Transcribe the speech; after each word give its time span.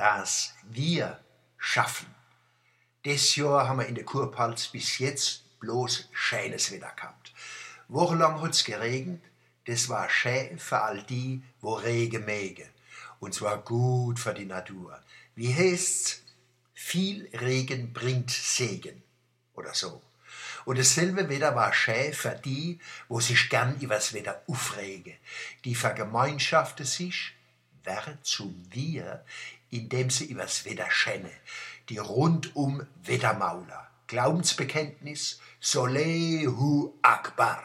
das 0.00 0.54
wir 0.62 1.20
schaffen. 1.58 2.06
Das 3.04 3.36
Jahr 3.36 3.68
haben 3.68 3.80
wir 3.80 3.86
in 3.86 3.94
der 3.94 4.04
Kurpalz 4.04 4.68
bis 4.68 4.98
jetzt 4.98 5.42
bloß 5.60 6.08
schönes 6.10 6.72
Wetter 6.72 6.90
gehabt. 6.96 7.34
Wochenlang 7.88 8.40
hat 8.40 8.52
es 8.52 8.64
geregnet, 8.64 9.22
das 9.66 9.90
war 9.90 10.08
schön 10.08 10.58
für 10.58 10.80
all 10.80 11.02
die, 11.02 11.42
wo 11.60 11.74
Regen 11.74 12.24
mögen. 12.24 12.68
Und 13.18 13.34
zwar 13.34 13.58
gut 13.58 14.18
für 14.18 14.32
die 14.32 14.46
Natur. 14.46 14.98
Wie 15.34 15.54
heißt's? 15.54 16.22
Viel 16.72 17.28
Regen 17.38 17.92
bringt 17.92 18.30
Segen. 18.30 19.02
Oder 19.52 19.74
so. 19.74 20.00
Und 20.64 20.78
dasselbe 20.78 21.28
Wetter 21.28 21.54
war 21.54 21.74
schön 21.74 22.14
für 22.14 22.40
die, 22.42 22.78
wo 23.08 23.20
sich 23.20 23.50
gern 23.50 23.78
übers 23.80 24.14
Wetter 24.14 24.42
aufregen. 24.46 25.14
Die 25.66 25.74
vergemeinschaften 25.74 26.86
sich, 26.86 27.34
werden 27.84 28.18
zum 28.22 28.64
Wir, 28.70 29.24
indem 29.70 30.10
sie 30.10 30.26
übers 30.26 30.64
Wetter 30.64 30.90
schenne. 30.90 31.30
Die 31.88 31.98
rundum 31.98 32.86
Wettermauler. 33.04 33.88
Glaubensbekenntnis, 34.06 35.40
Solehu 35.60 36.94
Akbar. 37.02 37.62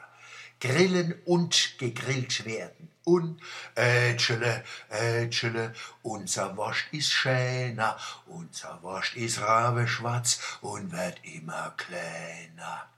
Grillen 0.59 1.15
und 1.25 1.77
gegrillt 1.77 2.45
werden. 2.45 2.89
Und 3.03 3.39
Ätschele, 3.75 4.63
Ätschele, 4.89 5.73
unser 6.01 6.57
Wurst 6.57 6.85
ist 6.91 7.11
schöner, 7.11 7.99
unser 8.25 8.81
Wurst 8.81 9.15
ist 9.15 9.41
rabeschwarz 9.41 10.39
und 10.61 10.91
wird 10.91 11.19
immer 11.23 11.75
kleiner. 11.77 12.89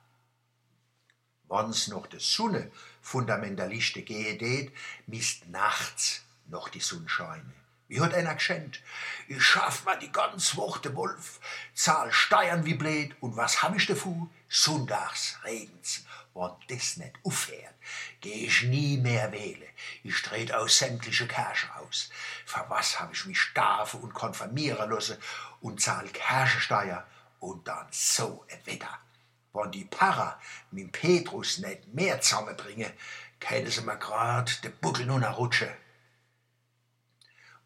Wann's 1.50 1.88
noch 1.88 2.08
de 2.08 2.20
Sonne 2.20 2.72
Fundamentalisten 3.02 4.04
gehe 4.04 4.38
det, 4.38 4.72
misst 5.08 5.48
nachts 5.48 6.24
noch 6.48 6.70
die 6.70 6.80
Sonnenscheine. 6.80 7.54
Wie 7.88 8.02
hat 8.02 8.14
einer 8.14 8.36
geschenkt? 8.36 8.82
Ich 9.30 9.42
schaff 9.42 9.86
mal 9.86 9.98
die 9.98 10.12
ganze 10.12 10.58
Woche 10.58 10.94
Wolf, 10.96 11.40
zahl 11.74 12.12
Steuern 12.12 12.66
wie 12.66 12.74
blöd 12.74 13.16
und 13.22 13.38
was 13.38 13.64
hab 13.64 13.76
ich 13.76 13.86
davon? 13.86 14.30
Sonntags 14.50 15.38
regens. 15.46 16.04
Wenn 16.34 16.52
das 16.68 16.98
nicht 16.98 17.16
aufhört, 17.24 17.74
geh 18.22 18.46
ich 18.46 18.64
nie 18.64 18.98
mehr 18.98 19.32
wählen. 19.32 19.70
Ich 20.04 20.22
tret 20.22 20.54
aus 20.54 20.78
sämtliche 20.78 21.28
Kirche 21.28 21.74
aus. 21.78 22.10
Für 22.46 22.66
was 22.68 23.00
hab 23.00 23.12
ich 23.12 23.26
mich 23.26 23.40
stafen 23.40 24.02
und 24.02 24.14
konfirmieren 24.14 24.90
lassen 24.90 25.18
und 25.62 25.82
zahl 25.82 26.08
Kirchensteuer 26.10 27.08
und 27.40 27.68
dann 27.68 27.88
so 27.90 28.46
ein 28.52 28.66
Wetter. 28.66 29.00
Wenn 29.54 29.72
die 29.72 29.86
Para 29.86 30.40
mit 30.72 30.92
Petrus 30.92 31.58
nicht 31.58 31.88
mehr 31.88 32.22
zusammenbringen, 32.22 32.92
können 33.40 33.72
sie 33.72 33.82
mir 33.82 33.98
grad 33.98 34.64
de 34.64 34.72
Buckel 34.72 35.10
rutschen. 35.10 35.70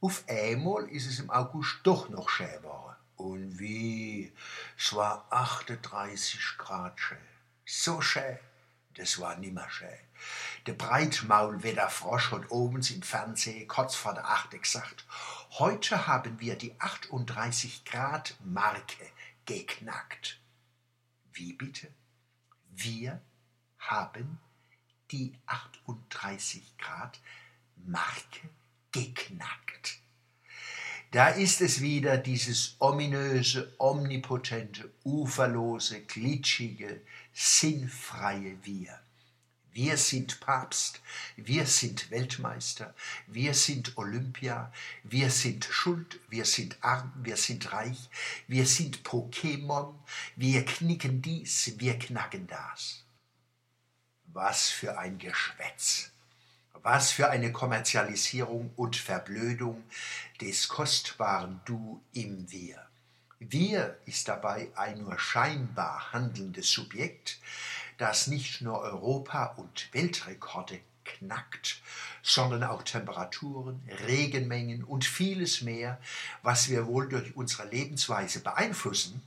Auf 0.03 0.23
einmal 0.27 0.89
ist 0.89 1.05
es 1.05 1.19
im 1.19 1.29
August 1.29 1.81
doch 1.83 2.09
noch 2.09 2.35
geworden. 2.35 2.95
Und 3.17 3.59
wie? 3.59 4.33
Es 4.75 4.95
war 4.95 5.27
38 5.29 6.57
Grad 6.57 6.99
schön. 6.99 7.19
So 7.67 8.01
schön, 8.01 8.39
das 8.95 9.19
war 9.19 9.35
nimmer 9.37 9.69
schön. 9.69 9.89
Der 10.65 10.73
Breitmaulwetterfrosch 10.73 12.31
hat 12.31 12.49
oben 12.49 12.81
im 12.81 13.03
Fernsehen 13.03 13.67
kurz 13.67 13.93
vor 13.93 14.15
der 14.15 14.27
Achte 14.27 14.57
gesagt, 14.57 15.05
heute 15.59 16.07
haben 16.07 16.39
wir 16.39 16.55
die 16.55 16.73
38 16.79 17.85
Grad 17.85 18.35
Marke 18.43 19.05
geknackt. 19.45 20.39
Wie 21.31 21.53
bitte? 21.53 21.93
Wir 22.71 23.21
haben 23.77 24.39
die 25.11 25.37
38 25.45 26.75
Grad 26.79 27.19
Marke 27.75 28.49
geknackt. 28.91 29.99
Da 31.11 31.27
ist 31.27 31.59
es 31.59 31.81
wieder 31.81 32.17
dieses 32.17 32.77
ominöse, 32.79 33.73
omnipotente, 33.77 34.89
uferlose, 35.03 36.01
glitschige, 36.03 37.01
sinnfreie 37.33 38.57
Wir. 38.63 38.97
Wir 39.73 39.95
sind 39.97 40.39
Papst, 40.41 41.01
wir 41.37 41.65
sind 41.65 42.11
Weltmeister, 42.11 42.93
wir 43.27 43.53
sind 43.53 43.97
Olympia, 43.97 44.71
wir 45.03 45.29
sind 45.29 45.65
Schuld, 45.65 46.19
wir 46.29 46.43
sind 46.43 46.77
arm, 46.81 47.13
wir 47.15 47.37
sind 47.37 47.71
reich, 47.71 48.09
wir 48.47 48.65
sind 48.65 49.03
Pokémon, 49.03 49.93
wir 50.35 50.65
knicken 50.65 51.21
dies, 51.21 51.73
wir 51.77 51.97
knacken 51.97 52.47
das. 52.47 53.05
Was 54.27 54.69
für 54.69 54.97
ein 54.97 55.17
Geschwätz! 55.17 56.11
Was 56.73 57.11
für 57.11 57.29
eine 57.29 57.51
Kommerzialisierung 57.51 58.71
und 58.75 58.95
Verblödung 58.95 59.83
des 60.39 60.67
kostbaren 60.67 61.61
Du 61.65 62.01
im 62.13 62.51
Wir. 62.51 62.87
Wir 63.39 63.97
ist 64.05 64.27
dabei 64.27 64.71
ein 64.75 64.99
nur 64.99 65.17
scheinbar 65.17 66.13
handelndes 66.13 66.71
Subjekt, 66.71 67.39
das 67.97 68.27
nicht 68.27 68.61
nur 68.61 68.79
Europa- 68.81 69.55
und 69.57 69.91
Weltrekorde 69.93 70.79
knackt, 71.03 71.81
sondern 72.21 72.63
auch 72.63 72.83
Temperaturen, 72.83 73.81
Regenmengen 74.07 74.83
und 74.83 75.05
vieles 75.05 75.61
mehr, 75.61 75.99
was 76.43 76.69
wir 76.69 76.85
wohl 76.87 77.09
durch 77.09 77.35
unsere 77.35 77.67
Lebensweise 77.67 78.41
beeinflussen, 78.41 79.21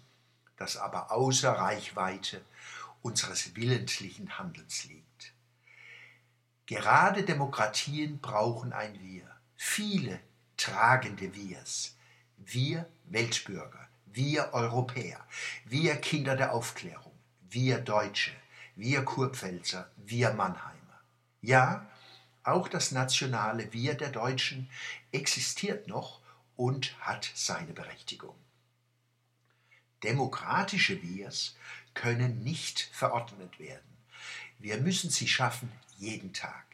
das 0.57 0.77
aber 0.77 1.11
außer 1.11 1.53
Reichweite 1.53 2.41
unseres 3.03 3.55
willentlichen 3.55 4.39
Handelns 4.39 4.85
liegt. 4.85 5.34
Gerade 6.67 7.25
Demokratien 7.25 8.21
brauchen 8.21 8.73
ein 8.73 8.99
Wir, 9.01 9.29
viele 9.55 10.19
tragende 10.57 11.35
Wirs. 11.35 11.97
Wir 12.39 12.89
Weltbürger, 13.05 13.89
wir 14.07 14.55
Europäer, 14.55 15.21
wir 15.65 15.97
Kinder 15.97 16.37
der 16.37 16.55
Aufklärung, 16.55 17.13
wir 17.51 17.79
Deutsche, 17.81 18.33
wir 18.77 19.05
Kurpfälzer, 19.05 19.91
wir 19.97 20.33
Mannheimer. 20.33 21.01
Ja, 21.43 21.87
auch 22.43 22.69
das 22.69 22.93
nationale 22.93 23.73
Wir 23.73 23.95
der 23.95 24.11
Deutschen 24.11 24.69
existiert 25.13 25.89
noch 25.89 26.21
und 26.57 26.99
hat 27.01 27.31
seine 27.35 27.73
Berechtigung. 27.73 28.37
Demokratische 30.03 31.03
Wirs 31.03 31.57
können 31.95 32.43
nicht 32.43 32.91
verordnet 32.93 33.59
werden. 33.59 33.94
Wir 34.59 34.79
müssen 34.79 35.11
sie 35.11 35.29
schaffen 35.29 35.71
jeden 35.99 36.33
Tag. 36.33 36.65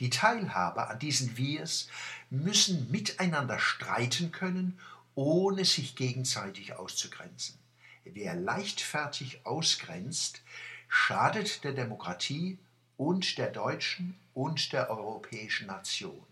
Die 0.00 0.10
Teilhaber 0.10 0.90
an 0.90 0.98
diesen 0.98 1.36
Wirs 1.36 1.88
müssen 2.30 2.90
miteinander 2.90 3.58
streiten 3.58 4.32
können, 4.32 4.78
ohne 5.14 5.64
sich 5.64 5.96
gegenseitig 5.96 6.74
auszugrenzen. 6.74 7.58
Wer 8.04 8.34
leichtfertig 8.34 9.46
ausgrenzt, 9.46 10.42
schadet 10.88 11.64
der 11.64 11.72
Demokratie 11.72 12.58
und 12.96 13.38
der 13.38 13.50
deutschen 13.50 14.18
und 14.34 14.72
der 14.72 14.90
europäischen 14.90 15.66
Nation. 15.66 16.26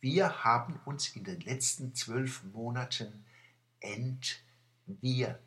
Wir 0.00 0.44
haben 0.44 0.80
uns 0.84 1.14
in 1.14 1.24
den 1.24 1.40
letzten 1.40 1.94
zwölf 1.94 2.42
Monaten 2.52 3.24
entwirrt. 3.80 5.40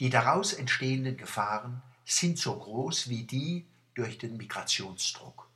Die 0.00 0.10
daraus 0.10 0.52
entstehenden 0.54 1.16
Gefahren 1.16 1.82
sind 2.04 2.38
so 2.38 2.56
groß 2.56 3.08
wie 3.08 3.24
die 3.24 3.66
durch 3.94 4.18
den 4.18 4.36
Migrationsdruck. 4.36 5.48